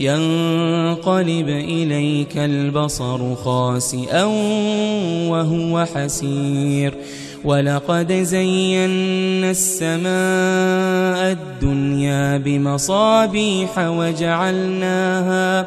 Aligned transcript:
ينقلب 0.00 1.48
إليك 1.48 2.36
البصر 2.36 3.34
خاسئا 3.34 4.24
وهو 5.30 5.86
حسير. 5.94 6.94
ولقد 7.44 8.12
زينا 8.12 9.50
السماء 9.50 11.32
الدنيا 11.32 12.38
بمصابيح 12.38 13.78
وجعلناها 13.78 15.66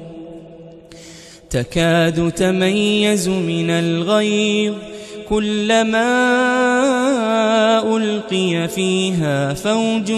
تكاد 1.51 2.31
تميز 2.31 3.29
من 3.29 3.69
الغيظ 3.69 4.73
كلما 5.29 6.07
ألقي 7.97 8.67
فيها 8.67 9.53
فوج 9.53 10.11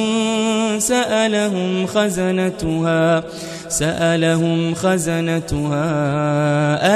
سألهم 0.77 1.85
خزنتها 1.85 3.23
سألهم 3.69 4.73
خزنتها 4.73 5.79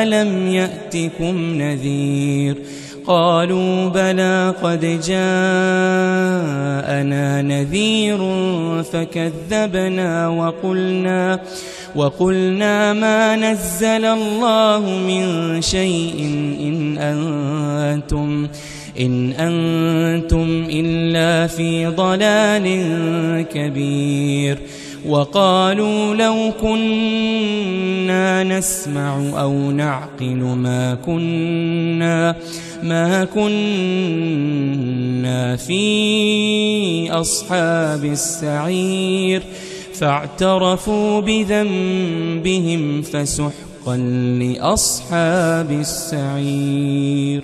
ألم 0.03 0.47
يأتكم 0.47 1.61
نذير؟ 1.61 2.55
قالوا 3.07 3.89
بلى 3.89 4.53
قد 4.63 4.79
جاءنا 4.81 5.21
نذير 7.41 8.17
فكذبنا 8.83 10.27
وقلنا 10.27 11.39
وقلنا 11.95 12.93
ما 12.93 13.35
نزل 13.35 14.05
الله 14.05 14.79
من 15.07 15.61
شيء 15.61 16.19
إن 16.59 16.97
أنتم 16.97 18.47
إن 18.99 19.31
أنتم 19.31 20.67
إلا 20.69 21.47
في 21.47 21.85
ضلال 21.85 22.65
كبير 23.53 24.59
وقالوا 25.07 26.15
لو 26.15 26.51
كنا 26.61 28.43
نسمع 28.43 29.41
أو 29.41 29.71
نعقل 29.71 30.35
ما 30.37 30.95
كنا 31.05 32.35
ما 32.83 33.25
كنا 33.25 34.67
في 35.55 37.11
أصحاب 37.11 38.05
السعير 38.05 39.43
فاعترفوا 39.93 41.21
بذنبهم 41.21 43.01
فسحقا 43.01 43.97
لأصحاب 44.39 45.71
السعير 45.71 47.43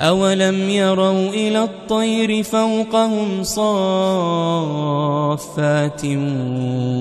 أولم 0.00 0.70
يروا 0.70 1.28
إلى 1.28 1.62
الطير 1.62 2.42
فوقهم 2.42 3.42
صافات 3.42 3.64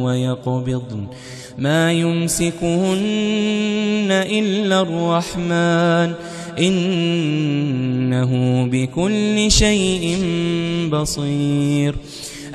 ويقبضن 0.04 1.08
ما 1.58 1.92
يمسكهن 1.92 2.98
إلا 4.12 4.82
الرحمن 4.82 6.14
إنه 6.60 8.32
بكل 8.66 9.52
شيء 9.52 10.18
بصير 10.92 11.96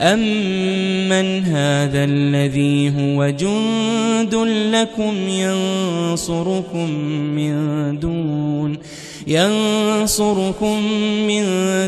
أمن 0.00 1.44
هذا 1.44 2.04
الذي 2.04 2.90
هو 2.90 3.28
جند 3.28 4.34
لكم 4.74 5.28
ينصركم 5.28 6.90
من 7.10 7.54
دون 7.98 8.78
ينصركم 9.26 10.82
من 11.26 11.44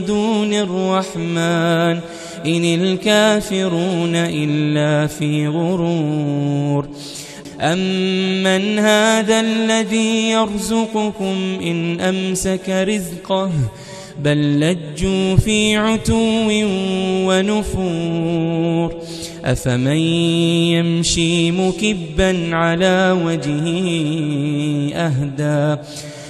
دون 0.06 0.54
الرحمن. 0.54 2.00
إن 2.46 2.64
الكافرون 2.64 4.14
إلا 4.14 5.06
في 5.06 5.48
غرور. 5.48 6.88
أمن 7.60 8.78
هذا 8.78 9.40
الذي 9.40 10.30
يرزقكم 10.30 11.58
إن 11.62 12.00
أمسك 12.00 12.68
رزقه 12.68 13.50
بل 14.24 14.60
لجوا 14.60 15.36
في 15.36 15.76
عتو 15.76 16.48
ونفور. 17.28 18.94
أفمن 19.44 19.96
يمشي 20.76 21.50
مكبا 21.50 22.56
على 22.56 23.20
وجهه 23.24 23.78
أهدى. 24.94 25.82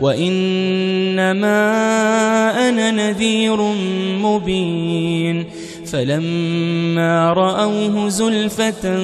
وإنما 0.00 1.58
أنا 2.68 2.90
نذير 2.90 3.60
مبين 4.22 5.44
فلما 5.86 7.32
رأوه 7.32 8.08
زلفة 8.08 8.98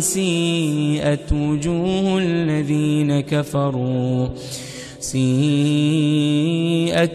سيئت 0.00 1.32
وجوه 1.32 2.18
الذين 2.18 3.20
كفروا 3.20 4.28
سيئت 5.00 6.42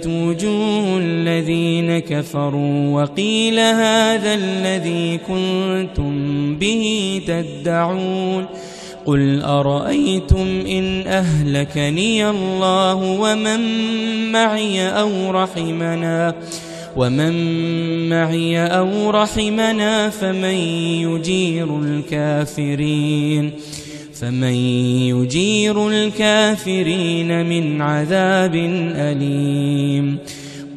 وجوه 0.08 0.98
الذين 0.98 2.00
كفروا 2.00 3.02
وقيل 3.02 3.60
هذا 3.60 4.34
الذي 4.34 5.18
كنتم 5.18 6.56
به 6.56 7.22
تدعون 7.28 8.46
قل 9.06 9.42
أرأيتم 9.42 10.48
إن 10.68 11.08
أهلكني 11.08 12.30
الله 12.30 12.96
ومن 12.96 13.62
معي 14.32 14.88
أو 14.88 15.32
رحمنا 15.32 16.36
ومن 16.96 17.34
معي 18.10 18.66
أو 18.66 19.10
رحمنا 19.10 20.10
فمن 20.10 20.56
يجير 21.04 21.80
الكافرين 21.80 23.52
فمن 24.14 24.54
يجير 25.14 25.90
الكافرين 25.90 27.46
من 27.50 27.82
عذاب 27.82 28.56
أليم 28.96 30.18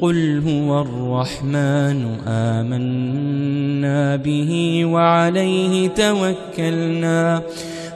قل 0.01 0.43
هو 0.47 0.81
الرحمن 0.81 2.17
آمنا 2.27 4.15
به 4.15 4.81
وعليه 4.85 5.87
توكلنا 5.87 7.41